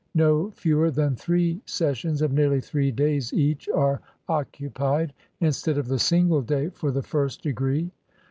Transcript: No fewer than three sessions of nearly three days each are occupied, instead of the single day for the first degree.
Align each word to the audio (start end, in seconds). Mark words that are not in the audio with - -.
No 0.15 0.49
fewer 0.49 0.89
than 0.89 1.15
three 1.15 1.61
sessions 1.67 2.23
of 2.23 2.33
nearly 2.33 2.59
three 2.59 2.89
days 2.89 3.31
each 3.33 3.69
are 3.69 4.01
occupied, 4.27 5.13
instead 5.39 5.77
of 5.77 5.87
the 5.89 5.99
single 5.99 6.41
day 6.41 6.69
for 6.69 6.89
the 6.89 7.03
first 7.03 7.43
degree. 7.43 7.91